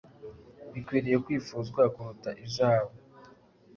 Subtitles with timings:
[0.71, 2.95] Bikwiriye kwifuzwa kuruta izahabu